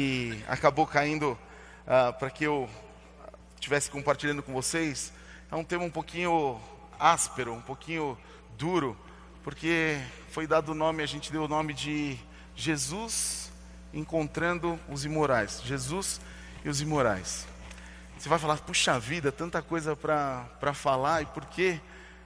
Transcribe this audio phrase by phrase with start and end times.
[0.00, 2.68] e acabou caindo uh, para que eu
[3.56, 5.12] estivesse compartilhando com vocês.
[5.52, 6.58] É um tema um pouquinho
[6.98, 8.16] áspero, um pouquinho
[8.56, 8.96] duro,
[9.44, 10.00] porque
[10.30, 12.18] foi dado o nome, a gente deu o nome de
[12.56, 13.52] Jesus
[13.92, 15.60] encontrando os imorais.
[15.64, 16.18] Jesus
[16.64, 17.46] e os imorais.
[18.18, 21.78] Você vai falar, puxa vida, tanta coisa para falar, e por que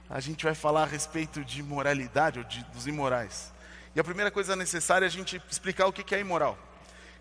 [0.09, 3.51] a gente vai falar a respeito de moralidade ou de, dos imorais?
[3.93, 6.57] E a primeira coisa necessária é a gente explicar o que é imoral.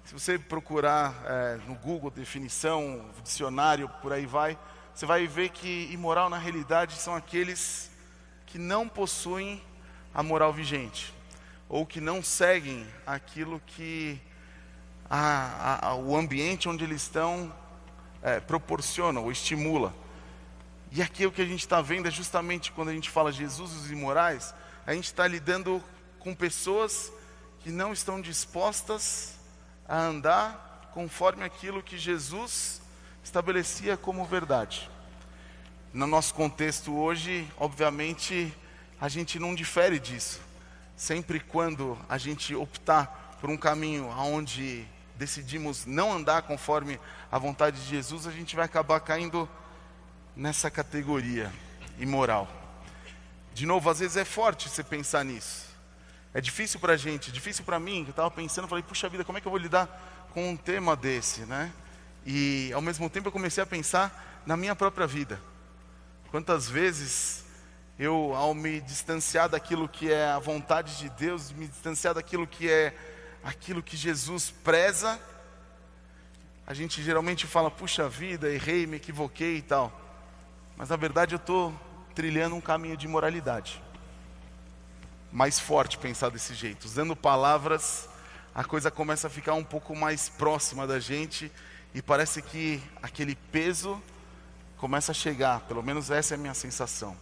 [0.04, 4.58] Se você procurar é, no Google definição, dicionário, por aí vai,
[4.94, 7.90] você vai ver que imoral na realidade são aqueles
[8.44, 9.62] que não possuem
[10.12, 11.14] a moral vigente,
[11.70, 14.20] ou que não seguem aquilo que
[15.08, 17.50] a, a, o ambiente onde eles estão
[18.22, 19.94] é, proporciona ou estimula.
[20.92, 23.72] E aqui o que a gente está vendo é justamente quando a gente fala Jesus
[23.72, 24.54] e os imorais,
[24.86, 25.82] a gente está lidando
[26.18, 27.10] com pessoas
[27.60, 29.33] que não estão dispostas
[29.88, 32.80] a andar conforme aquilo que Jesus
[33.22, 34.90] estabelecia como verdade.
[35.92, 38.52] No nosso contexto hoje, obviamente,
[39.00, 40.40] a gente não difere disso.
[40.96, 44.86] Sempre quando a gente optar por um caminho onde
[45.16, 46.98] decidimos não andar conforme
[47.30, 49.48] a vontade de Jesus, a gente vai acabar caindo
[50.36, 51.52] nessa categoria
[51.98, 52.48] imoral.
[53.52, 55.73] De novo, às vezes é forte você pensar nisso.
[56.34, 58.02] É difícil para a gente, difícil para mim.
[58.02, 60.96] Eu estava pensando, falei, puxa vida, como é que eu vou lidar com um tema
[60.96, 61.72] desse, né?
[62.26, 65.40] E ao mesmo tempo eu comecei a pensar na minha própria vida.
[66.32, 67.44] Quantas vezes
[67.96, 72.68] eu, ao me distanciar daquilo que é a vontade de Deus, me distanciar daquilo que
[72.68, 72.92] é
[73.44, 75.20] aquilo que Jesus preza,
[76.66, 80.00] a gente geralmente fala, puxa vida, errei, me equivoquei e tal.
[80.76, 81.72] Mas na verdade eu estou
[82.12, 83.80] trilhando um caminho de moralidade.
[85.34, 86.84] Mais forte pensar desse jeito.
[86.84, 88.08] Usando palavras,
[88.54, 91.50] a coisa começa a ficar um pouco mais próxima da gente
[91.92, 94.00] e parece que aquele peso
[94.76, 97.16] começa a chegar, pelo menos essa é a minha sensação.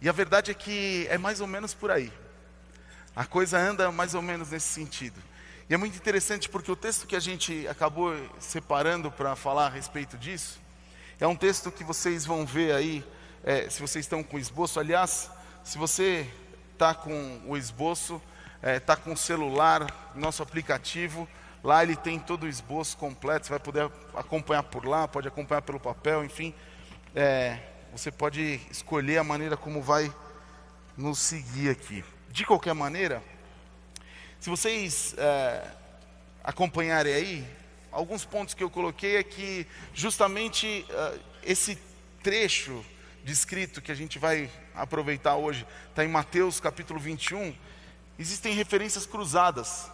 [0.00, 2.10] E a verdade é que é mais ou menos por aí.
[3.14, 5.20] A coisa anda mais ou menos nesse sentido.
[5.68, 9.68] E é muito interessante porque o texto que a gente acabou separando para falar a
[9.68, 10.58] respeito disso
[11.20, 13.04] é um texto que vocês vão ver aí,
[13.44, 14.80] é, se vocês estão com esboço.
[14.80, 15.30] Aliás,
[15.62, 16.26] se você
[16.78, 18.22] está com o esboço,
[18.58, 21.28] está é, tá com o celular, nosso aplicativo,
[21.62, 23.46] lá ele tem todo o esboço completo.
[23.46, 26.54] Você vai poder acompanhar por lá, pode acompanhar pelo papel, enfim.
[27.16, 27.58] É,
[27.90, 30.12] você pode escolher a maneira como vai
[30.96, 32.04] nos seguir aqui.
[32.30, 33.20] De qualquer maneira,
[34.38, 35.66] se vocês é,
[36.44, 37.56] acompanharem aí,
[37.90, 41.76] alguns pontos que eu coloquei é que justamente é, esse
[42.22, 42.84] trecho
[43.24, 47.54] descrito que a gente vai aproveitar hoje, está em Mateus capítulo 21,
[48.18, 49.90] existem referências cruzadas,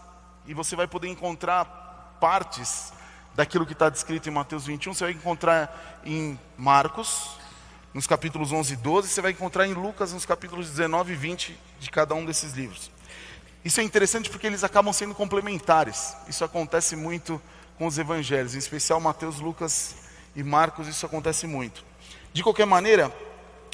[0.47, 2.93] e você vai poder encontrar partes
[3.35, 7.37] daquilo que está descrito em Mateus 21, você vai encontrar em Marcos,
[7.93, 11.59] nos capítulos 11 e 12, você vai encontrar em Lucas, nos capítulos 19 e 20
[11.79, 12.91] de cada um desses livros.
[13.65, 16.15] Isso é interessante porque eles acabam sendo complementares.
[16.29, 17.41] Isso acontece muito
[17.79, 19.94] com os evangelhos, em especial Mateus, Lucas
[20.37, 21.85] e Marcos, isso acontece muito.
[22.35, 23.15] De qualquer maneira,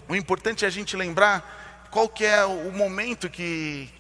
[0.06, 3.90] o importante é a gente lembrar qual que é o momento que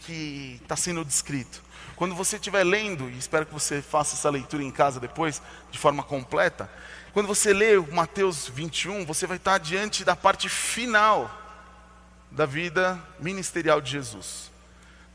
[0.62, 1.62] está sendo descrito.
[1.96, 5.40] Quando você estiver lendo, e espero que você faça essa leitura em casa depois,
[5.70, 6.70] de forma completa,
[7.14, 11.34] quando você lê Mateus 21, você vai estar diante da parte final
[12.30, 14.50] da vida ministerial de Jesus.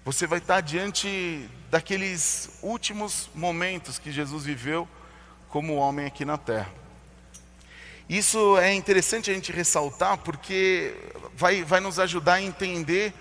[0.04, 4.88] Você vai estar diante daqueles últimos momentos que Jesus viveu
[5.50, 6.85] como homem aqui na terra.
[8.08, 10.94] Isso é interessante a gente ressaltar porque
[11.36, 13.14] vai, vai nos ajudar a entender,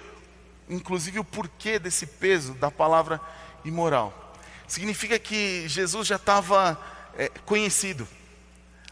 [0.68, 3.20] inclusive, o porquê desse peso da palavra
[3.64, 4.34] imoral.
[4.68, 6.78] Significa que Jesus já estava
[7.16, 8.06] é, conhecido.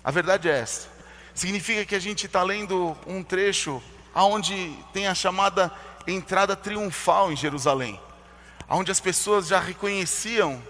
[0.02, 0.88] A verdade é essa.
[1.34, 3.82] Significa que a gente está lendo um trecho
[4.14, 5.72] onde tem a chamada
[6.06, 8.00] entrada triunfal em Jerusalém,
[8.68, 10.62] onde as pessoas já reconheciam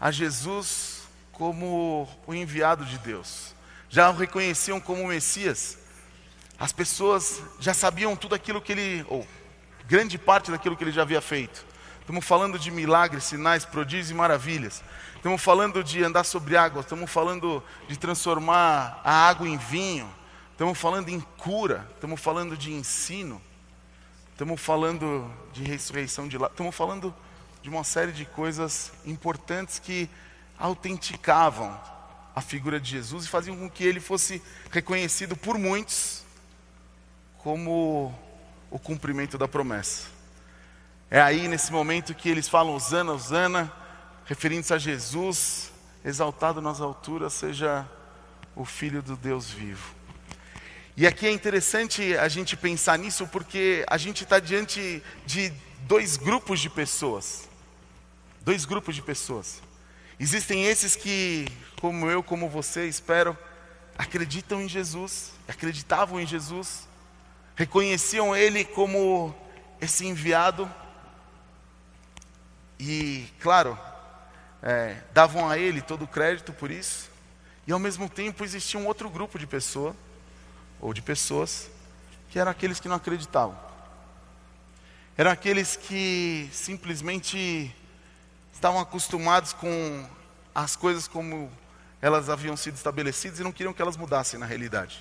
[0.00, 1.02] a Jesus
[1.32, 3.54] como o enviado de Deus,
[3.88, 5.78] já o reconheciam como Messias.
[6.58, 9.26] As pessoas já sabiam tudo aquilo que ele, ou
[9.86, 11.64] grande parte daquilo que ele já havia feito.
[12.00, 14.82] Estamos falando de milagres, sinais, prodígios e maravilhas.
[15.16, 20.08] Estamos falando de andar sobre água, estamos falando de transformar a água em vinho.
[20.52, 23.40] Estamos falando em cura, estamos falando de ensino.
[24.32, 27.14] Estamos falando de ressurreição de lá, estamos falando
[27.60, 30.08] de uma série de coisas importantes que
[30.58, 31.78] autenticavam
[32.38, 34.40] a figura de Jesus e faziam com que ele fosse
[34.70, 36.22] reconhecido por muitos
[37.38, 38.14] como
[38.70, 40.06] o cumprimento da promessa.
[41.10, 43.72] É aí nesse momento que eles falam Osana, Osana,
[44.24, 45.72] referindo-se a Jesus,
[46.04, 47.84] exaltado nas alturas seja
[48.54, 49.92] o Filho do Deus vivo.
[50.96, 56.16] E aqui é interessante a gente pensar nisso porque a gente está diante de dois
[56.16, 57.48] grupos de pessoas.
[58.42, 59.60] Dois grupos de pessoas.
[60.20, 61.46] Existem esses que,
[61.80, 63.38] como eu, como você, espero,
[63.96, 66.88] acreditam em Jesus, acreditavam em Jesus,
[67.54, 69.32] reconheciam Ele como
[69.80, 70.68] esse enviado
[72.80, 73.78] e, claro,
[74.60, 77.10] é, davam a Ele todo o crédito por isso.
[77.64, 79.94] E ao mesmo tempo existia um outro grupo de pessoa
[80.80, 81.70] ou de pessoas
[82.28, 83.58] que eram aqueles que não acreditavam.
[85.16, 87.74] Eram aqueles que simplesmente
[88.58, 90.04] estavam acostumados com
[90.52, 91.50] as coisas como
[92.02, 95.00] elas haviam sido estabelecidas e não queriam que elas mudassem na realidade.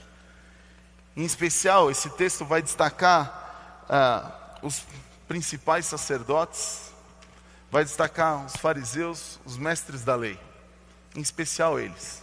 [1.16, 4.84] Em especial, esse texto vai destacar ah, os
[5.28, 6.92] principais sacerdotes,
[7.72, 10.40] vai destacar os fariseus, os mestres da lei,
[11.16, 12.22] em especial eles.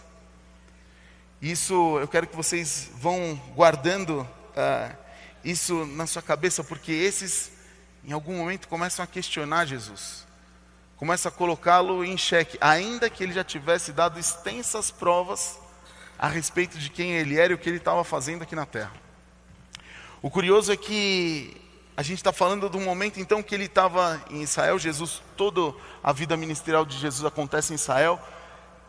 [1.41, 4.95] Isso eu quero que vocês vão guardando ah,
[5.43, 7.51] isso na sua cabeça, porque esses
[8.05, 10.24] em algum momento começam a questionar Jesus
[11.05, 15.59] começa a colocá-lo em xeque, ainda que ele já tivesse dado extensas provas
[16.17, 18.91] a respeito de quem ele era e o que ele estava fazendo aqui na terra.
[20.19, 21.61] O curioso é que
[21.95, 26.11] a gente está falando um momento então que ele estava em Israel, Jesus, toda a
[26.11, 28.19] vida ministerial de Jesus acontece em Israel.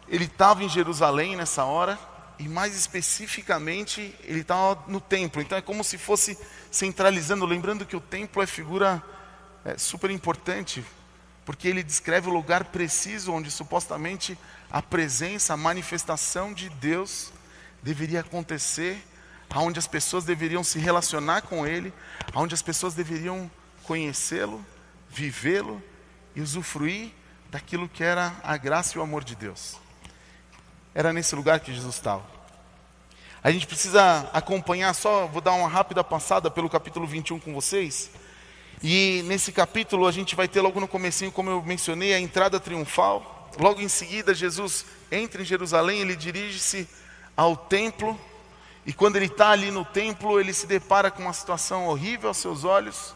[0.09, 1.99] Ele estava em Jerusalém nessa hora,
[2.39, 5.43] e mais especificamente, ele estava no templo.
[5.43, 6.39] Então é como se fosse
[6.71, 9.03] centralizando, lembrando que o templo é figura
[9.67, 10.83] é, super importante
[11.47, 14.37] porque ele descreve o lugar preciso onde supostamente
[14.69, 17.33] a presença, a manifestação de Deus
[17.81, 19.01] deveria acontecer,
[19.49, 21.95] aonde as pessoas deveriam se relacionar com ele,
[22.35, 23.49] aonde as pessoas deveriam
[23.85, 24.63] conhecê-lo,
[25.09, 25.81] vivê-lo
[26.35, 27.13] e usufruir
[27.49, 29.77] daquilo que era a graça e o amor de Deus.
[30.93, 32.25] Era nesse lugar que Jesus estava.
[33.41, 38.11] A gente precisa acompanhar só, vou dar uma rápida passada pelo capítulo 21 com vocês.
[38.83, 42.61] E nesse capítulo a gente vai ter logo no comecinho, como eu mencionei, a entrada
[42.61, 43.51] triunfal.
[43.59, 46.89] Logo em seguida, Jesus entra em Jerusalém, ele dirige-se
[47.37, 48.19] ao templo.
[48.85, 52.37] E quando ele está ali no templo, ele se depara com uma situação horrível aos
[52.37, 53.15] seus olhos,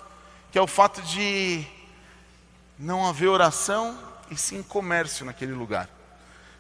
[0.51, 1.65] que é o fato de
[2.79, 3.97] não haver oração
[4.31, 5.89] e sim comércio naquele lugar.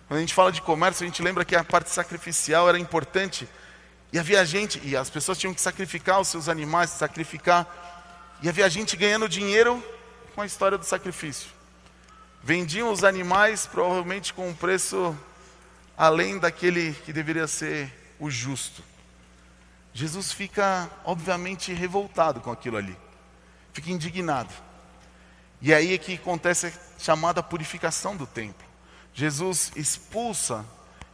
[0.07, 3.49] Quando a gente fala de comércio, a gente lembra que a parte sacrificial era importante.
[4.12, 7.64] E havia gente, e as pessoas tinham que sacrificar os seus animais, sacrificar
[8.42, 9.82] e havia gente ganhando dinheiro
[10.35, 11.50] com a história do sacrifício.
[12.42, 15.16] Vendiam os animais provavelmente com um preço
[15.97, 18.82] além daquele que deveria ser o justo.
[19.92, 22.97] Jesus fica, obviamente, revoltado com aquilo ali,
[23.73, 24.52] fica indignado.
[25.61, 28.66] E aí é que acontece a chamada purificação do templo.
[29.12, 30.64] Jesus expulsa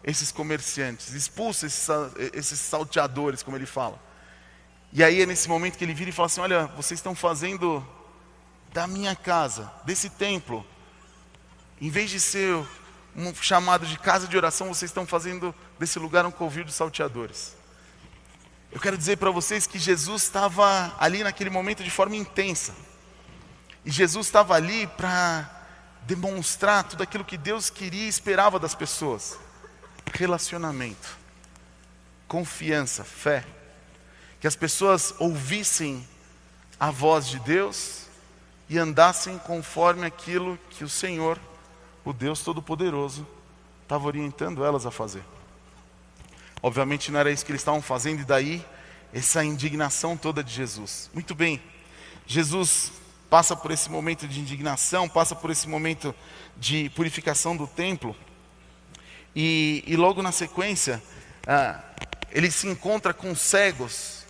[0.04, 1.88] esses comerciantes, expulsa esses,
[2.32, 4.00] esses salteadores, como ele fala.
[4.92, 7.86] E aí é nesse momento que ele vira e fala assim: Olha, vocês estão fazendo
[8.72, 10.64] da minha casa, desse templo,
[11.80, 12.54] em vez de ser
[13.16, 17.56] um chamado de casa de oração, vocês estão fazendo desse lugar um covil de salteadores.
[18.70, 22.74] Eu quero dizer para vocês que Jesus estava ali naquele momento de forma intensa.
[23.84, 25.50] E Jesus estava ali para
[26.02, 29.38] demonstrar tudo aquilo que Deus queria e esperava das pessoas:
[30.12, 31.16] relacionamento,
[32.28, 33.55] confiança, fé
[34.40, 36.06] que as pessoas ouvissem
[36.78, 38.06] a voz de Deus
[38.68, 41.38] e andassem conforme aquilo que o Senhor,
[42.04, 43.26] o Deus Todo-Poderoso,
[43.82, 45.22] estava orientando elas a fazer.
[46.62, 48.64] Obviamente não era isso que eles estavam fazendo, e daí
[49.12, 51.10] essa indignação toda de Jesus.
[51.14, 51.62] Muito bem,
[52.26, 52.92] Jesus
[53.30, 56.14] passa por esse momento de indignação, passa por esse momento
[56.56, 58.16] de purificação do templo,
[59.34, 61.02] e, e logo na sequência,
[61.46, 61.80] ah,
[62.32, 64.25] ele se encontra com cegos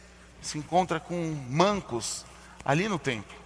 [0.46, 1.14] se encontra com
[1.48, 2.24] mancos
[2.64, 3.36] ali no templo.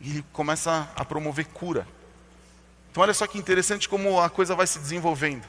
[0.00, 1.86] E ele começa a promover cura.
[2.90, 5.46] Então, olha só que interessante como a coisa vai se desenvolvendo.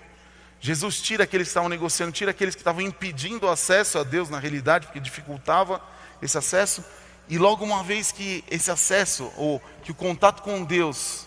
[0.60, 4.30] Jesus tira aqueles que estavam negociando, tira aqueles que estavam impedindo o acesso a Deus
[4.30, 5.82] na realidade, porque dificultava
[6.22, 6.84] esse acesso.
[7.28, 11.26] E logo uma vez que esse acesso, ou que o contato com Deus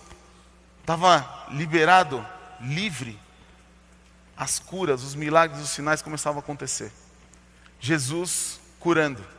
[0.80, 2.24] estava liberado,
[2.60, 3.18] livre,
[4.36, 6.92] as curas, os milagres, os sinais começavam a acontecer.
[7.80, 9.33] Jesus curando.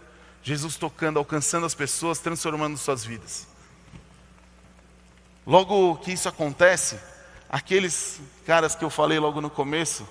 [0.45, 3.47] Jesus tocando, alcançando as pessoas, transformando suas vidas.
[5.45, 6.99] Logo que isso acontece,
[7.49, 10.07] aqueles caras que eu falei logo no começo,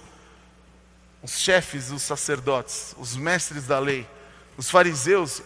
[1.22, 4.08] os chefes os sacerdotes, os mestres da lei,
[4.56, 5.40] os fariseus,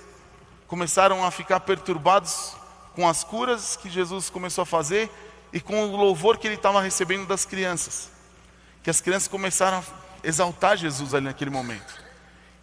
[0.67, 2.55] começaram a ficar perturbados
[2.95, 5.11] com as curas que Jesus começou a fazer
[5.53, 8.11] e com o louvor que ele estava recebendo das crianças.
[8.83, 12.08] que as crianças começaram a exaltar Jesus ali naquele momento.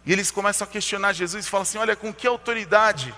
[0.06, 3.12] E eles começam a questionar Jesus e falam assim: Olha, com que autoridade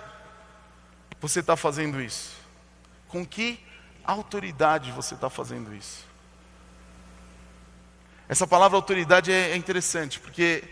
[1.21, 2.33] você está fazendo isso?
[3.07, 3.61] Com que
[4.02, 6.09] autoridade você está fazendo isso?
[8.26, 10.64] Essa palavra autoridade é, é interessante, porque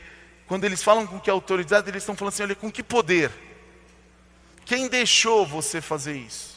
[0.46, 3.30] quando eles falam com que autoridade, eles estão falando assim: olha, com que poder?
[4.64, 6.56] Quem deixou você fazer isso?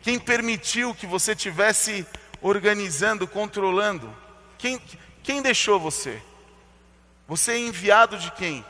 [0.00, 2.06] Quem permitiu que você tivesse
[2.40, 4.14] organizando, controlando?
[4.56, 4.80] Quem,
[5.22, 6.22] quem deixou você?
[7.30, 8.64] Você é enviado de quem?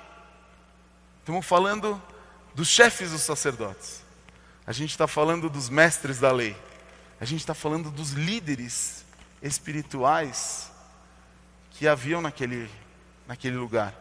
[1.21, 1.99] Estamos falando
[2.55, 4.03] dos chefes dos sacerdotes.
[4.67, 6.55] A gente está falando dos mestres da lei.
[7.19, 9.03] A gente está falando dos líderes
[9.41, 10.71] espirituais
[11.71, 12.71] que haviam naquele,
[13.27, 13.95] naquele lugar.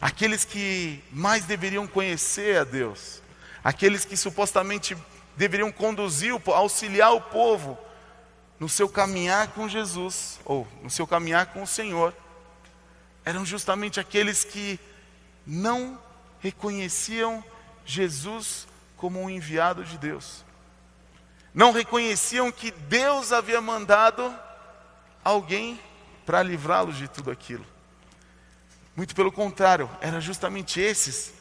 [0.00, 3.20] Aqueles que mais deveriam conhecer a Deus.
[3.64, 4.96] Aqueles que supostamente
[5.36, 7.76] deveriam conduzir, auxiliar o povo
[8.60, 12.14] no seu caminhar com Jesus, ou no seu caminhar com o Senhor,
[13.24, 14.78] eram justamente aqueles que
[15.46, 15.98] não
[16.40, 17.42] reconheciam
[17.84, 18.66] Jesus
[18.96, 20.44] como um enviado de Deus.
[21.52, 24.34] Não reconheciam que Deus havia mandado
[25.22, 25.80] alguém
[26.26, 27.64] para livrá-los de tudo aquilo.
[28.96, 31.32] Muito pelo contrário, eram justamente esses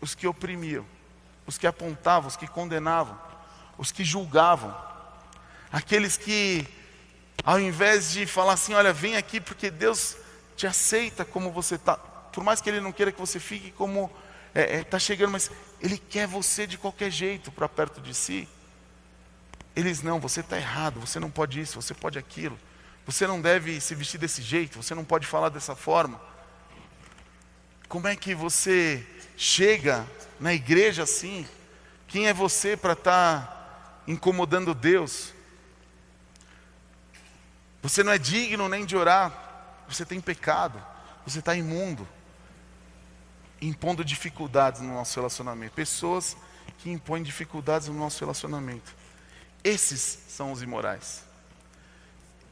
[0.00, 0.84] os que oprimiam,
[1.46, 3.18] os que apontavam, os que condenavam,
[3.78, 4.74] os que julgavam,
[5.70, 6.66] aqueles que,
[7.44, 10.16] ao invés de falar assim, olha, vem aqui porque Deus
[10.62, 14.08] te aceita como você está, por mais que Ele não queira que você fique como
[14.46, 15.50] está é, é, tá chegando, mas
[15.80, 18.48] Ele quer você de qualquer jeito para perto de si.
[19.74, 22.56] Eles não, você está errado, você não pode isso, você pode aquilo.
[23.04, 26.20] Você não deve se vestir desse jeito, você não pode falar dessa forma.
[27.88, 29.04] Como é que você
[29.36, 30.06] chega
[30.38, 31.44] na igreja assim?
[32.06, 35.32] Quem é você para estar tá incomodando Deus?
[37.82, 39.42] Você não é digno nem de orar,
[39.92, 40.82] você tem pecado,
[41.26, 42.06] você está imundo,
[43.60, 45.74] impondo dificuldades no nosso relacionamento.
[45.74, 46.36] Pessoas
[46.78, 48.94] que impõem dificuldades no nosso relacionamento.
[49.62, 51.22] Esses são os imorais.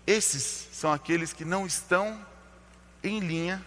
[0.07, 2.25] Esses são aqueles que não estão
[3.03, 3.65] em linha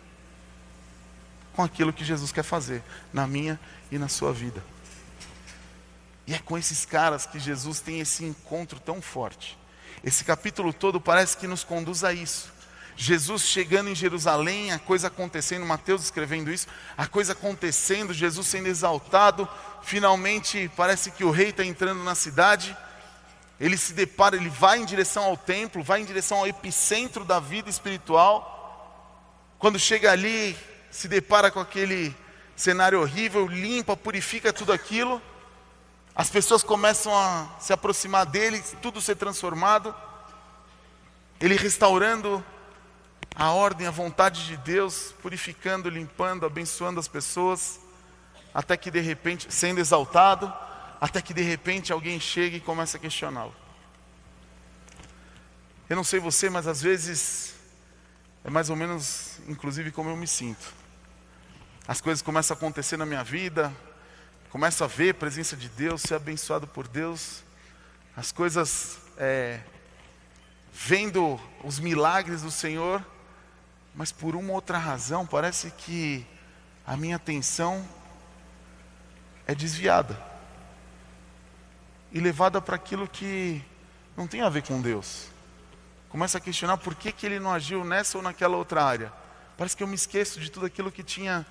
[1.53, 3.59] com aquilo que Jesus quer fazer na minha
[3.91, 4.63] e na sua vida.
[6.25, 9.57] E é com esses caras que Jesus tem esse encontro tão forte.
[10.03, 12.51] Esse capítulo todo parece que nos conduz a isso.
[12.95, 18.67] Jesus chegando em Jerusalém, a coisa acontecendo, Mateus escrevendo isso, a coisa acontecendo, Jesus sendo
[18.67, 19.47] exaltado,
[19.81, 22.75] finalmente parece que o rei está entrando na cidade
[23.63, 27.39] ele se depara, ele vai em direção ao templo, vai em direção ao epicentro da
[27.39, 29.55] vida espiritual.
[29.57, 30.57] Quando chega ali,
[30.91, 32.13] se depara com aquele
[32.57, 35.21] cenário horrível, limpa, purifica tudo aquilo.
[36.15, 39.95] As pessoas começam a se aproximar dele, tudo ser transformado.
[41.39, 42.43] Ele restaurando
[43.35, 47.79] a ordem, a vontade de Deus, purificando, limpando, abençoando as pessoas,
[48.53, 50.53] até que de repente, sendo exaltado,
[51.01, 53.55] até que de repente alguém chega e começa a questioná-lo.
[55.89, 57.55] Eu não sei você, mas às vezes
[58.43, 60.73] é mais ou menos, inclusive, como eu me sinto.
[61.87, 63.73] As coisas começam a acontecer na minha vida,
[64.49, 67.43] começo a ver a presença de Deus, ser abençoado por Deus,
[68.15, 69.59] as coisas é,
[70.71, 73.03] vendo os milagres do Senhor,
[73.95, 76.25] mas por uma outra razão parece que
[76.85, 77.87] a minha atenção
[79.45, 80.21] é desviada
[82.11, 83.63] e levada para aquilo que
[84.15, 85.27] não tem a ver com Deus.
[86.09, 89.11] Começa a questionar por que, que ele não agiu nessa ou naquela outra área.
[89.57, 91.45] Parece que eu me esqueço de tudo aquilo que tinha,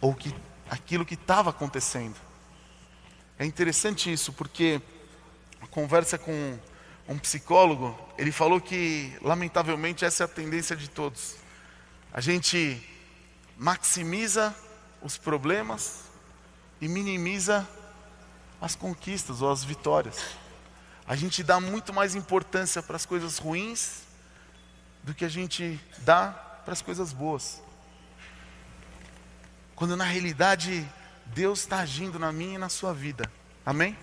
[0.00, 0.34] ou que
[0.68, 2.16] aquilo que estava acontecendo.
[3.38, 4.80] É interessante isso, porque
[5.60, 6.58] a conversa com
[7.10, 11.34] um psicólogo, ele falou que, lamentavelmente, essa é a tendência de todos.
[12.12, 12.80] A gente
[13.58, 14.54] maximiza
[15.02, 16.04] os problemas
[16.80, 17.68] e minimiza
[18.60, 20.24] as conquistas ou as vitórias.
[21.04, 24.02] A gente dá muito mais importância para as coisas ruins
[25.02, 26.28] do que a gente dá
[26.64, 27.60] para as coisas boas.
[29.74, 30.88] Quando na realidade
[31.26, 33.28] Deus está agindo na minha e na sua vida.
[33.66, 33.98] Amém?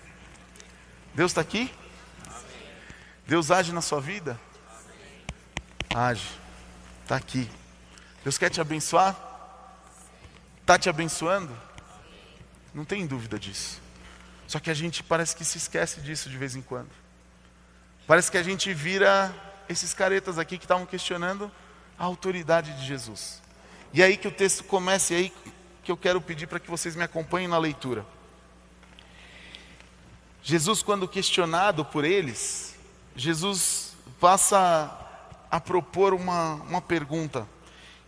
[1.14, 1.72] Deus está aqui?
[3.28, 4.40] Deus age na sua vida?
[5.94, 6.26] Age.
[7.02, 7.46] Está aqui.
[8.24, 9.14] Deus quer te abençoar?
[10.62, 11.54] Está te abençoando?
[12.72, 13.82] Não tem dúvida disso.
[14.46, 16.88] Só que a gente parece que se esquece disso de vez em quando.
[18.06, 19.30] Parece que a gente vira
[19.68, 21.52] esses caretas aqui que estavam questionando
[21.98, 23.42] a autoridade de Jesus.
[23.92, 25.32] E é aí que o texto começa, e é aí
[25.84, 28.06] que eu quero pedir para que vocês me acompanhem na leitura.
[30.42, 32.67] Jesus, quando questionado por eles,
[33.18, 34.96] Jesus passa
[35.50, 37.48] a propor uma, uma pergunta.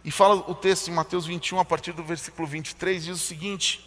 [0.04, 3.84] E fala o texto em Mateus 21, a partir do versículo 23, diz o seguinte: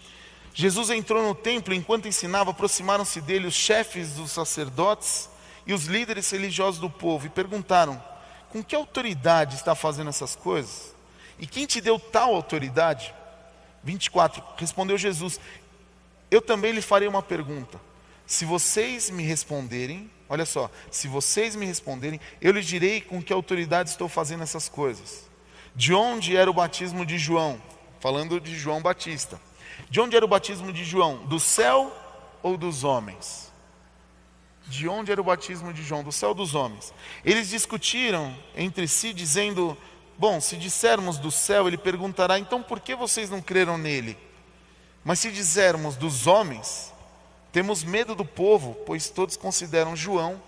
[0.54, 5.30] Jesus entrou no templo enquanto ensinava, aproximaram-se dele os chefes dos sacerdotes
[5.66, 8.04] e os líderes religiosos do povo e perguntaram:
[8.50, 10.94] Com que autoridade está fazendo essas coisas?
[11.40, 13.14] E quem te deu tal autoridade?
[13.82, 14.44] 24.
[14.58, 15.40] Respondeu Jesus:
[16.30, 17.80] Eu também lhe farei uma pergunta.
[18.28, 23.32] Se vocês me responderem, olha só, se vocês me responderem, eu lhes direi com que
[23.32, 25.30] autoridade estou fazendo essas coisas.
[25.76, 27.62] De onde era o batismo de João?
[28.00, 29.40] Falando de João Batista.
[29.92, 31.24] De onde era o batismo de João?
[31.28, 31.96] Do céu
[32.42, 33.54] ou dos homens?
[34.66, 36.04] De onde era o batismo de João?
[36.04, 36.92] Do céu ou dos homens?
[37.24, 39.78] Eles discutiram entre si, dizendo:
[40.18, 44.18] Bom, se dissermos do céu, ele perguntará: Então por que vocês não creram nele?
[45.04, 46.93] Mas se dissermos dos homens,
[47.54, 50.42] temos medo do povo, pois todos consideram João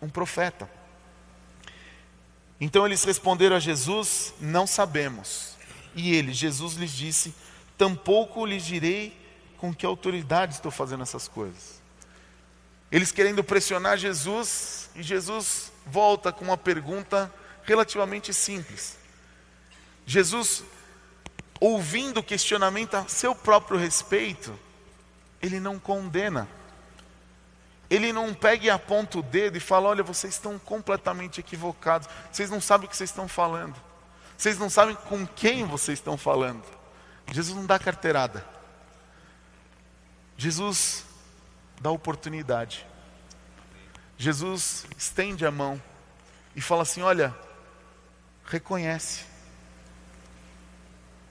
[0.00, 0.70] um profeta.
[2.60, 5.56] Então eles responderam a Jesus: Não sabemos.
[5.96, 7.34] E ele, Jesus, lhes disse:
[7.76, 9.18] Tampouco lhes direi
[9.58, 11.82] com que autoridade estou fazendo essas coisas.
[12.90, 17.32] Eles querendo pressionar Jesus, e Jesus volta com uma pergunta
[17.64, 18.96] relativamente simples.
[20.06, 20.62] Jesus,
[21.58, 24.56] ouvindo o questionamento a seu próprio respeito,
[25.44, 26.48] ele não condena.
[27.90, 32.08] Ele não pega e aponta o dedo e fala: Olha, vocês estão completamente equivocados.
[32.32, 33.76] Vocês não sabem o que vocês estão falando.
[34.38, 36.64] Vocês não sabem com quem vocês estão falando.
[37.30, 38.44] Jesus não dá carteirada.
[40.36, 41.04] Jesus
[41.78, 42.86] dá oportunidade.
[44.16, 45.80] Jesus estende a mão
[46.56, 47.36] e fala assim: Olha,
[48.46, 49.26] reconhece.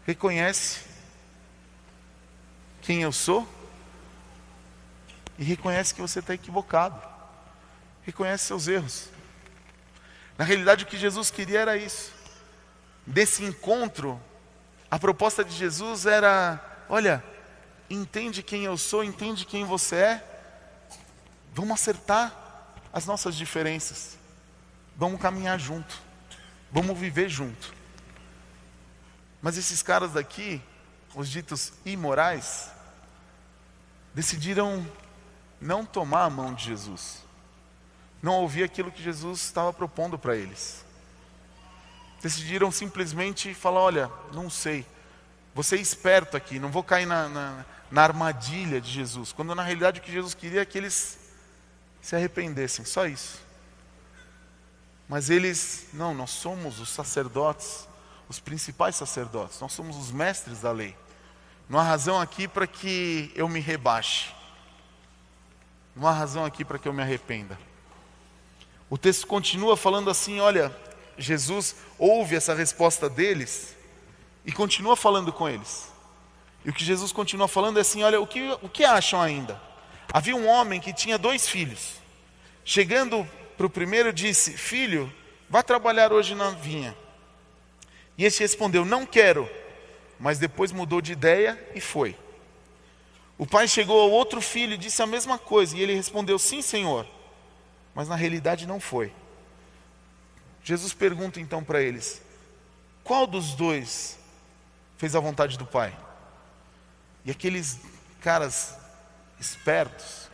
[0.06, 0.82] Reconhece
[2.80, 3.63] quem eu sou
[5.38, 7.02] e reconhece que você está equivocado.
[8.04, 9.10] Reconhece seus erros.
[10.38, 12.12] Na realidade, o que Jesus queria era isso.
[13.06, 14.20] Desse encontro,
[14.90, 17.24] a proposta de Jesus era: olha,
[17.90, 20.24] entende quem eu sou, entende quem você é,
[21.54, 22.34] vamos acertar
[22.92, 24.18] as nossas diferenças,
[24.96, 26.00] vamos caminhar junto,
[26.72, 27.74] vamos viver junto.
[29.42, 30.62] Mas esses caras daqui,
[31.14, 32.72] os ditos imorais,
[34.14, 34.86] decidiram
[35.64, 37.24] não tomar a mão de Jesus,
[38.22, 40.84] não ouvir aquilo que Jesus estava propondo para eles.
[42.22, 44.86] Decidiram simplesmente falar: olha, não sei,
[45.56, 49.64] vou ser esperto aqui, não vou cair na, na, na armadilha de Jesus, quando na
[49.64, 51.18] realidade o que Jesus queria é que eles
[52.02, 53.42] se arrependessem, só isso.
[55.08, 57.88] Mas eles, não, nós somos os sacerdotes,
[58.28, 60.96] os principais sacerdotes, nós somos os mestres da lei.
[61.70, 64.43] Não há razão aqui para que eu me rebaixe.
[65.96, 67.58] Não há razão aqui para que eu me arrependa.
[68.90, 70.76] O texto continua falando assim: olha,
[71.18, 73.76] Jesus ouve essa resposta deles
[74.46, 75.92] e continua falando com eles.
[76.66, 79.60] E o que Jesus continua falando é assim: olha, o que, o que acham ainda?
[80.12, 81.96] Havia um homem que tinha dois filhos.
[82.66, 83.28] Chegando
[83.58, 85.12] para o primeiro, disse: Filho,
[85.50, 86.96] vá trabalhar hoje na vinha.
[88.18, 89.50] E este respondeu: Não quero.
[90.20, 92.16] Mas depois mudou de ideia e foi.
[93.38, 96.62] O pai chegou ao outro filho e disse a mesma coisa, e ele respondeu: Sim,
[96.62, 97.08] senhor.
[97.96, 99.14] Mas na realidade não foi.
[100.64, 102.22] Jesus pergunta então para eles:
[103.04, 104.18] Qual dos dois
[104.98, 105.96] fez a vontade do pai?
[107.26, 107.80] E aqueles
[108.22, 108.78] caras
[109.40, 110.30] espertos,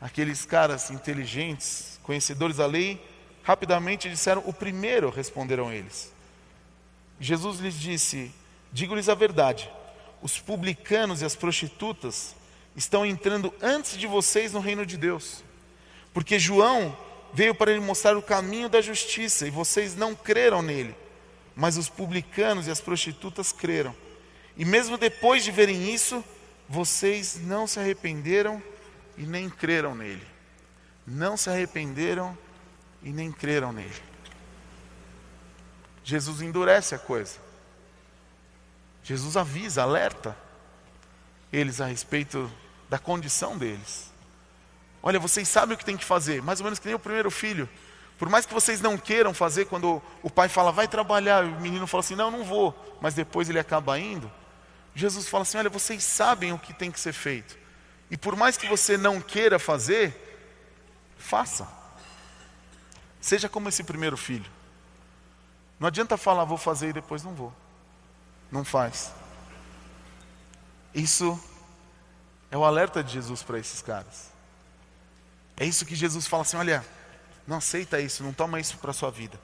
[0.00, 3.04] aqueles caras inteligentes, conhecedores da lei,
[3.42, 6.12] rapidamente disseram: O primeiro, responderam eles.
[7.18, 8.32] Jesus lhes disse:
[8.72, 9.70] Digo-lhes a verdade
[10.26, 12.34] os publicanos e as prostitutas
[12.74, 15.44] estão entrando antes de vocês no reino de Deus.
[16.12, 16.98] Porque João
[17.32, 20.96] veio para lhe mostrar o caminho da justiça e vocês não creram nele,
[21.54, 23.94] mas os publicanos e as prostitutas creram.
[24.56, 26.24] E mesmo depois de verem isso,
[26.68, 28.60] vocês não se arrependeram
[29.16, 30.26] e nem creram nele.
[31.06, 32.36] Não se arrependeram
[33.00, 34.02] e nem creram nele.
[36.02, 37.45] Jesus endurece a coisa.
[39.06, 40.36] Jesus avisa, alerta
[41.52, 42.50] eles a respeito
[42.90, 44.12] da condição deles.
[45.00, 47.30] Olha, vocês sabem o que tem que fazer, mais ou menos que nem o primeiro
[47.30, 47.68] filho.
[48.18, 51.86] Por mais que vocês não queiram fazer, quando o pai fala, vai trabalhar, o menino
[51.86, 54.28] fala assim, não, não vou, mas depois ele acaba indo.
[54.92, 57.56] Jesus fala assim: olha, vocês sabem o que tem que ser feito.
[58.10, 60.42] E por mais que você não queira fazer,
[61.16, 61.68] faça.
[63.20, 64.50] Seja como esse primeiro filho.
[65.78, 67.52] Não adianta falar, vou fazer e depois não vou.
[68.50, 69.12] Não faz.
[70.94, 71.38] Isso
[72.50, 74.30] é o alerta de Jesus para esses caras.
[75.56, 76.84] É isso que Jesus fala assim: olha,
[77.46, 79.38] não aceita isso, não toma isso para a sua vida.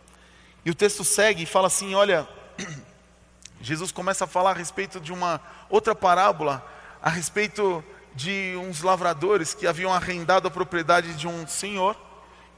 [0.64, 2.28] E o texto segue e fala assim: olha,
[3.60, 6.66] Jesus começa a falar a respeito de uma outra parábola,
[7.00, 7.84] a respeito
[8.14, 11.96] de uns lavradores que haviam arrendado a propriedade de um senhor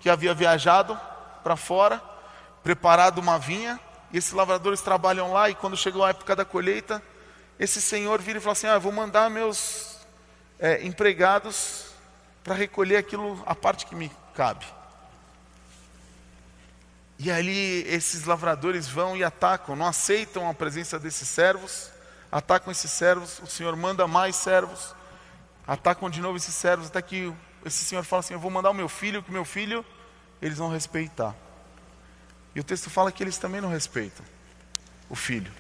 [0.01, 0.99] que havia viajado
[1.43, 2.03] para fora,
[2.63, 3.79] preparado uma vinha,
[4.15, 7.03] e esses lavradores trabalham lá, e quando chegou a época da colheita,
[7.59, 9.99] esse senhor vira e fala assim: ah, vou mandar meus
[10.57, 11.87] é, empregados
[12.45, 14.65] para recolher aquilo, a parte que me cabe.
[17.19, 21.91] E ali esses lavradores vão e atacam, não aceitam a presença desses servos,
[22.31, 24.95] atacam esses servos, o Senhor manda mais servos,
[25.67, 28.75] atacam de novo esses servos, até que esse Senhor fala assim: Eu vou mandar o
[28.75, 29.85] meu filho, que meu filho
[30.41, 31.35] eles vão respeitar.
[32.55, 34.25] E o texto fala que eles também não respeitam
[35.11, 35.53] o filho.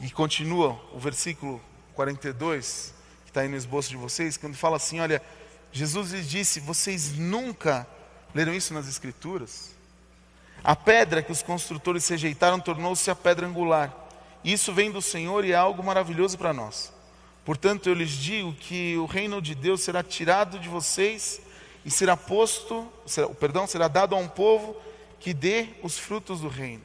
[0.00, 1.60] E continua o versículo
[1.94, 5.22] 42, que está aí no esboço de vocês, quando fala assim: Olha,
[5.72, 7.86] Jesus lhes disse: Vocês nunca
[8.34, 9.72] leram isso nas Escrituras?
[10.64, 13.92] A pedra que os construtores rejeitaram tornou-se a pedra angular.
[14.44, 16.92] Isso vem do Senhor e é algo maravilhoso para nós.
[17.44, 21.40] Portanto, eu lhes digo que o reino de Deus será tirado de vocês
[21.84, 24.76] e será posto, será, perdão, será dado a um povo
[25.22, 26.82] que dê os frutos do reino.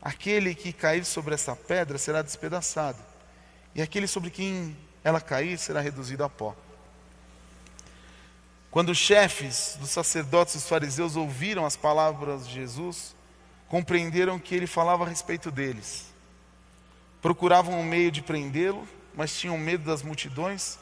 [0.00, 3.02] Aquele que cair sobre essa pedra será despedaçado,
[3.74, 6.54] e aquele sobre quem ela cair será reduzido a pó.
[8.70, 13.14] Quando os chefes dos sacerdotes e os fariseus ouviram as palavras de Jesus,
[13.68, 16.06] compreenderam que ele falava a respeito deles.
[17.20, 20.78] Procuravam um meio de prendê-lo, mas tinham medo das multidões,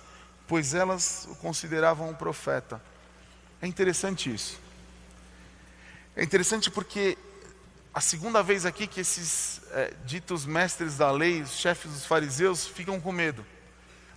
[0.47, 2.83] pois elas o consideravam um profeta.
[3.63, 4.61] É interessante isso.
[6.15, 7.17] É interessante porque
[7.95, 12.67] a segunda vez aqui que esses é, ditos mestres da lei, os chefes dos fariseus,
[12.67, 13.45] ficam com medo.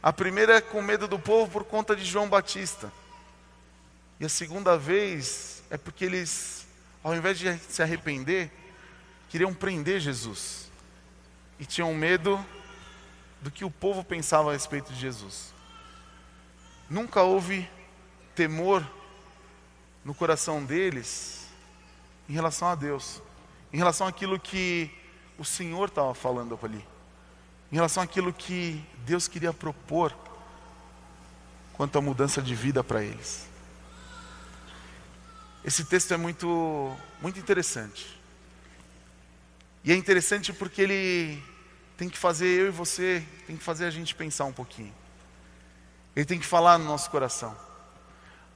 [0.04, 2.92] A primeira é com medo do povo por conta de João Batista.
[4.20, 6.68] E a segunda vez é porque eles,
[7.02, 8.52] ao invés de se arrepender,
[9.30, 10.70] queriam prender Jesus.
[11.58, 12.46] E tinham medo
[13.42, 15.54] do que o povo pensava a respeito de Jesus.
[16.90, 17.70] Nunca houve
[18.36, 18.86] temor
[20.04, 21.45] no coração deles
[22.28, 23.22] em relação a Deus,
[23.72, 24.90] em relação àquilo que
[25.38, 26.86] o Senhor estava falando ali,
[27.72, 30.16] em relação àquilo que Deus queria propor
[31.74, 33.48] quanto à mudança de vida para eles.
[35.64, 38.20] Esse texto é muito, muito interessante.
[39.84, 41.44] E é interessante porque ele
[41.98, 44.94] tem que fazer eu e você, tem que fazer a gente pensar um pouquinho.
[46.16, 47.65] Ele tem que falar no nosso coração.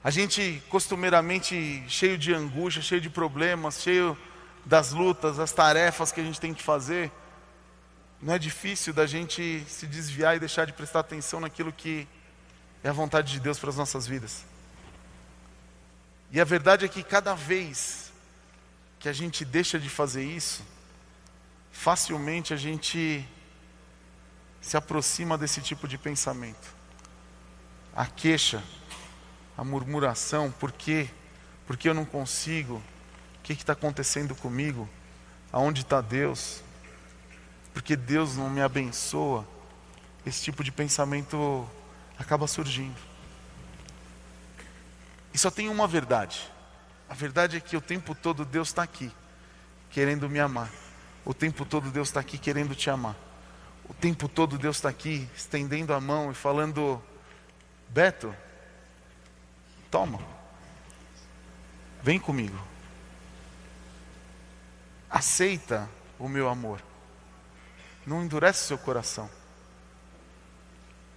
[0.03, 4.17] A gente costumeiramente cheio de angústia, cheio de problemas, cheio
[4.65, 7.11] das lutas, das tarefas que a gente tem que fazer,
[8.21, 12.07] não é difícil da gente se desviar e deixar de prestar atenção naquilo que
[12.83, 14.45] é a vontade de Deus para as nossas vidas.
[16.31, 18.11] E a verdade é que cada vez
[18.99, 20.63] que a gente deixa de fazer isso,
[21.71, 23.27] facilmente a gente
[24.61, 26.75] se aproxima desse tipo de pensamento.
[27.95, 28.61] A queixa,
[29.59, 31.09] a murmuração, por quê?
[31.67, 32.75] Por que eu não consigo?
[32.75, 32.81] O
[33.43, 34.87] que está acontecendo comigo?
[35.51, 36.63] Aonde está Deus?
[37.73, 39.45] Porque Deus não me abençoa?
[40.25, 41.69] Esse tipo de pensamento
[42.17, 42.95] acaba surgindo.
[45.33, 46.49] E só tem uma verdade.
[47.09, 49.11] A verdade é que o tempo todo Deus está aqui,
[49.89, 50.71] querendo me amar.
[51.25, 53.17] O tempo todo Deus está aqui querendo te amar.
[53.89, 57.01] O tempo todo Deus está aqui estendendo a mão e falando:
[57.89, 58.33] Beto,
[59.89, 60.19] toma,
[62.01, 62.57] vem comigo.
[65.09, 66.81] Aceita o meu amor.
[68.05, 69.29] Não endurece seu coração.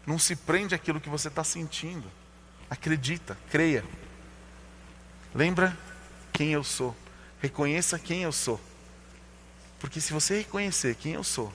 [0.07, 2.11] Não se prende àquilo que você está sentindo.
[2.69, 3.85] Acredita, creia.
[5.35, 5.77] Lembra
[6.33, 6.97] quem eu sou.
[7.41, 8.61] Reconheça quem eu sou.
[9.79, 11.53] Porque se você reconhecer quem eu sou,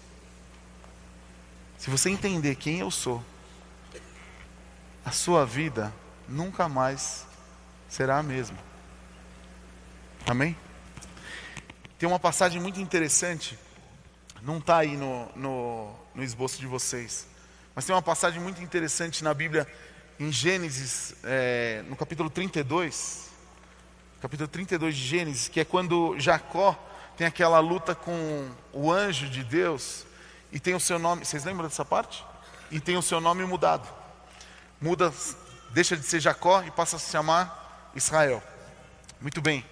[1.77, 3.23] se você entender quem eu sou,
[5.06, 5.93] a sua vida
[6.28, 7.26] nunca mais
[7.88, 8.58] será a mesma.
[10.26, 10.58] Amém?
[11.98, 13.58] Tem uma passagem muito interessante,
[14.42, 17.28] não está aí no, no, no esboço de vocês,
[17.74, 19.68] mas tem uma passagem muito interessante na Bíblia,
[20.20, 23.30] em Gênesis, é, no capítulo 32,
[24.22, 26.78] capítulo 32 de Gênesis, que é quando Jacó
[27.16, 30.06] tem aquela luta com o anjo de Deus
[30.52, 32.24] e tem o seu nome, vocês lembram dessa parte?
[32.70, 33.88] E tem o seu nome mudado.
[34.80, 35.12] Muda,
[35.71, 38.41] deixa de ser Jacó e passa a se chamar Israel.
[39.19, 39.65] Muito bem.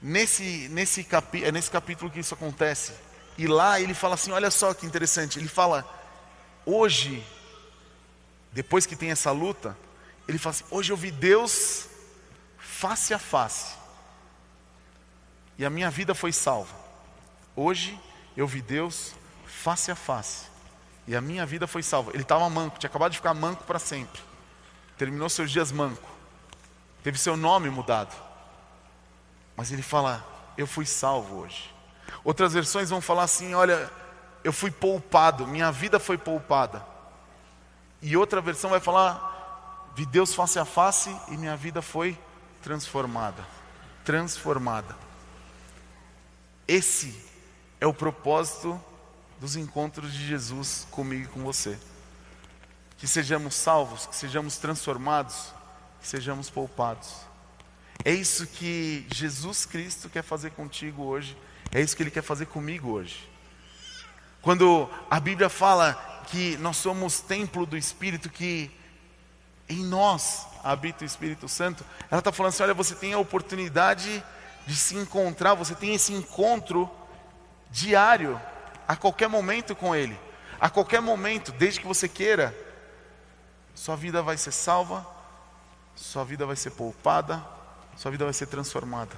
[0.00, 2.92] Nesse, nesse, capi, é nesse capítulo que isso acontece.
[3.36, 5.38] E lá ele fala assim: olha só que interessante.
[5.38, 5.88] Ele fala,
[6.64, 7.24] hoje,
[8.52, 9.76] depois que tem essa luta,
[10.26, 11.86] ele fala assim: hoje eu vi Deus
[12.58, 13.74] face a face.
[15.58, 16.74] e a minha vida foi salva.
[17.56, 17.98] Hoje
[18.36, 19.14] eu vi Deus
[19.46, 20.46] face a face
[21.08, 22.10] e a minha vida foi salva.
[22.12, 24.20] Ele estava manco, tinha acabado de ficar manco para sempre.
[24.98, 26.08] Terminou seus dias manco.
[27.02, 28.14] Teve seu nome mudado.
[29.56, 31.74] Mas ele fala: Eu fui salvo hoje.
[32.24, 33.90] Outras versões vão falar assim: Olha,
[34.42, 36.84] eu fui poupado, minha vida foi poupada.
[38.02, 42.18] E outra versão vai falar: Vi Deus face a face e minha vida foi
[42.62, 43.46] transformada.
[44.04, 44.96] Transformada.
[46.66, 47.24] Esse
[47.80, 48.80] é o propósito
[49.40, 51.78] dos encontros de Jesus comigo e com você.
[52.98, 55.54] Que sejamos salvos, que sejamos transformados,
[56.00, 57.28] que sejamos poupados.
[58.04, 61.36] É isso que Jesus Cristo quer fazer contigo hoje,
[61.72, 63.28] é isso que Ele quer fazer comigo hoje.
[64.40, 65.94] Quando a Bíblia fala
[66.30, 68.70] que nós somos templo do Espírito, que
[69.68, 74.22] em nós habita o Espírito Santo, ela está falando assim: olha, você tem a oportunidade
[74.66, 76.90] de se encontrar, você tem esse encontro
[77.70, 78.40] diário,
[78.86, 80.18] a qualquer momento com Ele,
[80.60, 82.56] a qualquer momento, desde que você queira,
[83.78, 85.06] sua vida vai ser salva,
[85.94, 87.46] sua vida vai ser poupada,
[87.96, 89.16] sua vida vai ser transformada.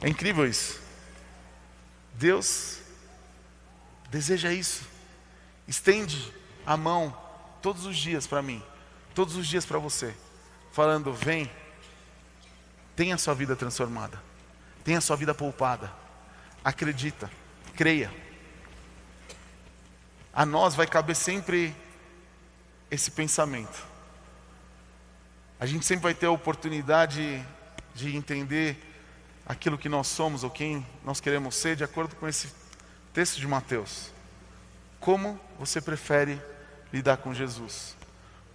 [0.00, 0.80] É incrível isso.
[2.14, 2.80] Deus
[4.10, 4.82] deseja isso.
[5.68, 6.34] Estende
[6.66, 7.16] a mão
[7.62, 8.60] todos os dias para mim,
[9.14, 10.12] todos os dias para você,
[10.72, 11.48] falando: vem,
[12.96, 14.20] tenha sua vida transformada,
[14.82, 15.92] tenha sua vida poupada.
[16.64, 17.30] Acredita,
[17.76, 18.12] creia.
[20.32, 21.83] A nós vai caber sempre
[22.90, 23.84] esse pensamento.
[25.58, 27.44] A gente sempre vai ter a oportunidade
[27.94, 28.76] de entender
[29.46, 32.52] aquilo que nós somos ou quem nós queremos ser, de acordo com esse
[33.12, 34.10] texto de Mateus.
[35.00, 36.40] Como você prefere
[36.92, 37.96] lidar com Jesus?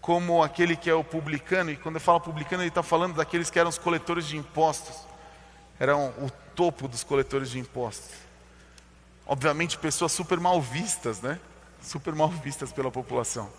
[0.02, 3.50] Como aquele que é o publicano, e quando eu falo publicano, ele está falando daqueles
[3.50, 4.96] que eram os coletores de impostos,
[5.80, 8.12] eram o topo dos coletores de impostos.
[9.26, 11.40] Obviamente, pessoas super mal vistas, né?
[11.82, 13.50] Super mal vistas pela população.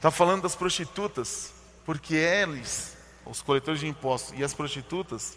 [0.00, 1.52] Está falando das prostitutas,
[1.84, 5.36] porque eles, os coletores de impostos e as prostitutas,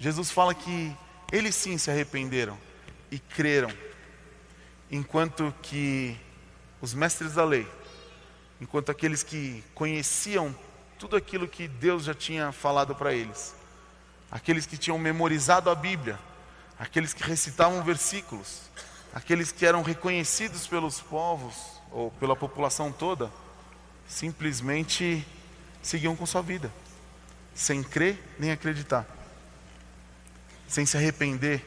[0.00, 0.92] Jesus fala que
[1.30, 2.58] eles sim se arrependeram
[3.08, 3.70] e creram,
[4.90, 6.18] enquanto que
[6.80, 7.68] os mestres da lei,
[8.60, 10.52] enquanto aqueles que conheciam
[10.98, 13.54] tudo aquilo que Deus já tinha falado para eles,
[14.28, 16.18] aqueles que tinham memorizado a Bíblia,
[16.76, 18.62] aqueles que recitavam versículos,
[19.14, 21.54] aqueles que eram reconhecidos pelos povos
[21.92, 23.30] ou pela população toda,
[24.10, 25.24] simplesmente
[25.80, 26.70] seguiam com sua vida,
[27.54, 29.06] sem crer nem acreditar,
[30.66, 31.64] sem se arrepender,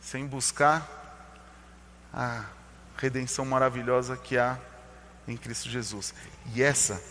[0.00, 0.86] sem buscar
[2.12, 2.44] a
[2.98, 4.58] redenção maravilhosa que há
[5.26, 6.14] em Cristo Jesus.
[6.54, 7.02] E essa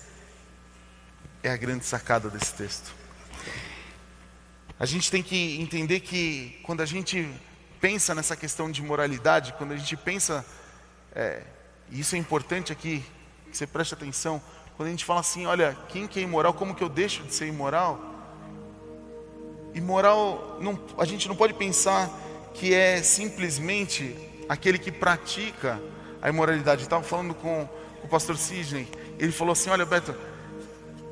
[1.43, 2.93] é a grande sacada desse texto.
[4.79, 7.27] A gente tem que entender que quando a gente
[7.81, 10.45] pensa nessa questão de moralidade, quando a gente pensa,
[11.15, 11.43] é,
[11.89, 13.03] e isso é importante aqui,
[13.49, 14.41] que você preste atenção,
[14.77, 17.33] quando a gente fala assim, olha, quem que é imoral, como que eu deixo de
[17.33, 17.99] ser imoral?
[19.73, 22.09] Imoral, não, a gente não pode pensar
[22.53, 24.15] que é simplesmente
[24.47, 25.81] aquele que pratica
[26.21, 26.83] a imoralidade.
[26.83, 27.67] Estava falando com,
[27.99, 30.15] com o pastor Sidney, ele falou assim: olha, Beto,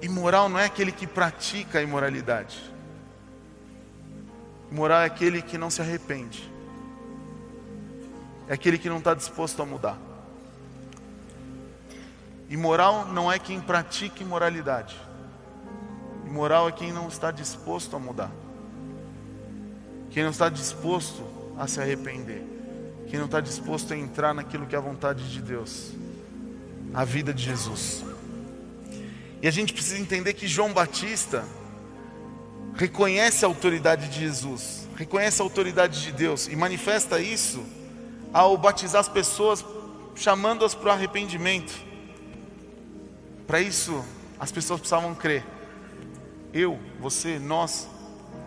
[0.01, 2.71] imoral não é aquele que pratica a imoralidade.
[4.71, 6.51] Imoral é aquele que não se arrepende,
[8.47, 10.04] é aquele que não está disposto a mudar.
[12.49, 14.95] Imoral não é quem pratica imoralidade.
[16.25, 18.31] Imoral é quem não está disposto a mudar.
[20.11, 21.23] Quem não está disposto
[21.57, 22.43] a se arrepender.
[23.07, 25.91] Quem não está disposto a entrar naquilo que é a vontade de Deus.
[26.93, 28.03] A vida de Jesus.
[29.41, 31.45] E a gente precisa entender que João Batista
[32.75, 37.63] reconhece a autoridade de Jesus, reconhece a autoridade de Deus e manifesta isso
[38.33, 39.63] ao batizar as pessoas,
[40.13, 41.73] chamando-as para o arrependimento.
[43.47, 44.03] Para isso,
[44.39, 45.43] as pessoas precisavam crer.
[46.53, 47.87] Eu, você, nós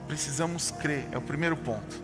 [0.07, 2.03] precisamos crer, é o primeiro ponto.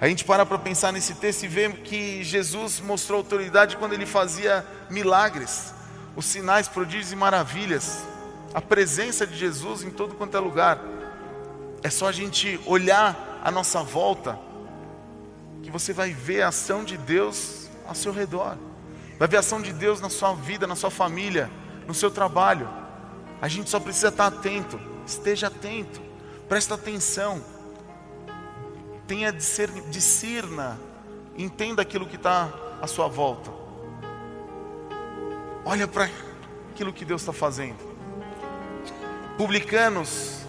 [0.00, 4.04] A gente para para pensar nesse texto e vê que Jesus mostrou autoridade quando ele
[4.04, 5.72] fazia milagres,
[6.16, 8.02] os sinais, prodígios e maravilhas,
[8.52, 10.80] a presença de Jesus em todo quanto é lugar.
[11.84, 14.38] É só a gente olhar à nossa volta
[15.62, 18.58] que você vai ver a ação de Deus ao seu redor.
[19.18, 21.48] Vai ver a ação de Deus na sua vida, na sua família,
[21.86, 22.68] no seu trabalho.
[23.40, 24.78] A gente só precisa estar atento.
[25.06, 26.00] Esteja atento.
[26.48, 27.42] Presta atenção.
[29.06, 30.78] Tenha discerna.
[31.36, 33.50] Entenda aquilo que está à sua volta.
[35.64, 36.08] Olha para
[36.70, 37.78] aquilo que Deus está fazendo.
[39.36, 40.40] Publicanos,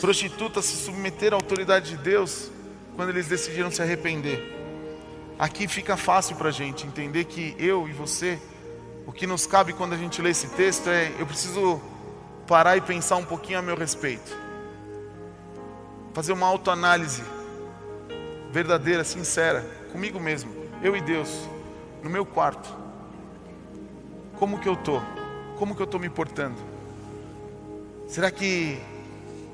[0.00, 2.50] prostitutas se submeteram à autoridade de Deus
[2.96, 4.52] quando eles decidiram se arrepender.
[5.38, 8.38] Aqui fica fácil para a gente entender que eu e você,
[9.06, 11.80] o que nos cabe quando a gente lê esse texto é: eu preciso
[12.46, 14.36] parar e pensar um pouquinho a meu respeito,
[16.12, 17.22] fazer uma autoanálise
[18.50, 19.62] verdadeira, sincera,
[19.92, 21.48] comigo mesmo, eu e Deus,
[22.02, 22.68] no meu quarto.
[24.38, 25.00] Como que eu tô?
[25.58, 26.60] Como que eu tô me portando?
[28.08, 28.78] Será que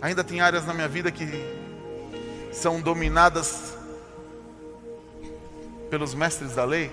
[0.02, 1.26] ainda tem áreas na minha vida que
[2.52, 3.76] são dominadas
[5.88, 6.90] pelos mestres da lei?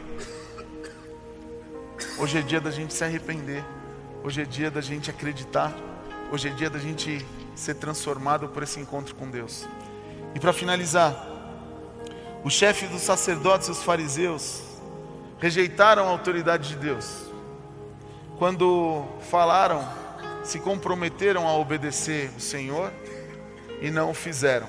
[2.20, 3.64] Hoje é dia da gente se arrepender.
[4.24, 5.72] Hoje é dia da gente acreditar.
[6.32, 7.24] Hoje é dia da gente
[7.56, 9.68] ser transformado por esse encontro com Deus.
[10.34, 11.16] E para finalizar,
[12.44, 14.64] o chefe dos sacerdotes e os fariseus
[15.38, 17.28] rejeitaram a autoridade de Deus.
[18.40, 19.88] Quando falaram,
[20.44, 22.92] se comprometeram a obedecer o Senhor
[23.80, 24.68] e não o fizeram.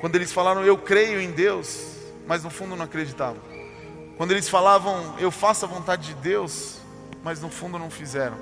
[0.00, 3.53] Quando eles falaram, eu creio em Deus, mas no fundo não acreditavam.
[4.16, 6.78] Quando eles falavam, eu faço a vontade de Deus,
[7.22, 8.36] mas no fundo não fizeram.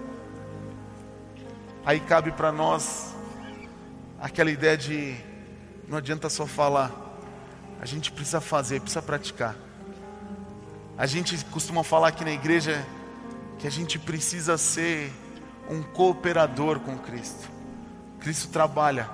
[1.85, 3.15] Aí cabe para nós
[4.21, 5.17] aquela ideia de
[5.89, 6.91] não adianta só falar,
[7.81, 9.57] a gente precisa fazer, precisa praticar.
[10.97, 12.87] A gente costuma falar aqui na igreja
[13.59, 15.11] que a gente precisa ser
[15.71, 17.49] um cooperador com Cristo.
[18.21, 19.09] Cristo trabalha,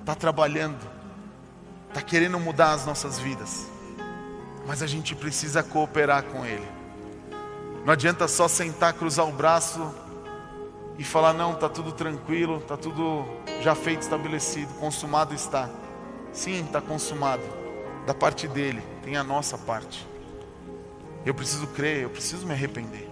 [0.00, 0.86] está trabalhando,
[1.88, 3.73] está querendo mudar as nossas vidas
[4.66, 6.66] mas a gente precisa cooperar com Ele.
[7.84, 9.94] Não adianta só sentar, cruzar o braço
[10.98, 13.26] e falar: não, está tudo tranquilo, está tudo
[13.60, 15.68] já feito, estabelecido, consumado está.
[16.32, 17.42] Sim, está consumado.
[18.06, 20.06] Da parte dele, tem a nossa parte.
[21.24, 23.08] Eu preciso crer, eu preciso me arrepender.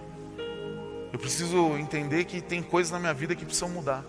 [1.11, 4.03] Eu preciso entender que tem coisas na minha vida que precisam mudar.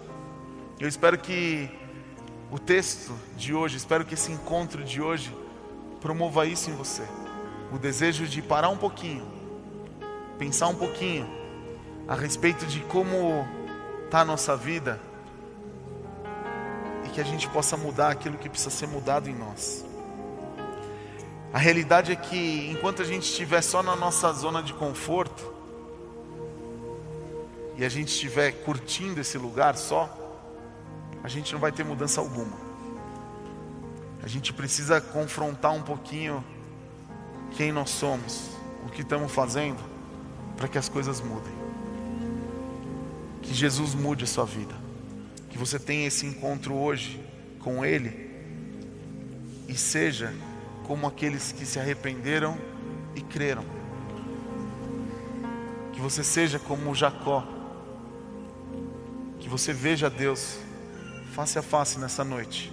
[0.81, 1.71] Eu espero que
[2.51, 5.35] o texto de hoje, espero que esse encontro de hoje
[6.01, 7.03] promova isso em você
[7.75, 9.27] o desejo de parar um pouquinho,
[10.39, 11.29] pensar um pouquinho
[12.07, 13.45] a respeito de como
[14.05, 15.01] está a nossa vida
[17.05, 19.85] e que a gente possa mudar aquilo que precisa ser mudado em nós.
[21.53, 25.53] A realidade é que enquanto a gente estiver só na nossa zona de conforto
[27.77, 30.09] e a gente estiver curtindo esse lugar só,
[31.25, 32.57] a gente não vai ter mudança alguma.
[34.23, 36.45] A gente precisa confrontar um pouquinho
[37.57, 38.51] quem nós somos,
[38.87, 39.79] o que estamos fazendo,
[40.57, 41.53] para que as coisas mudem.
[43.43, 44.75] Que Jesus mude a sua vida.
[45.51, 47.23] Que você tenha esse encontro hoje
[47.61, 48.31] com Ele
[49.69, 50.35] e seja
[50.85, 52.59] como aqueles que se arrependeram
[53.15, 53.65] e creram.
[55.93, 57.47] Que você seja como Jacó.
[59.39, 60.59] Que você veja Deus
[61.33, 62.73] face a face nessa noite.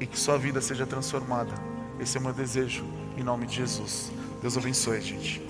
[0.00, 1.54] E que sua vida seja transformada.
[1.98, 2.97] Esse é o meu desejo.
[3.18, 4.12] Em nome de Jesus.
[4.40, 5.47] Deus abençoe, gente.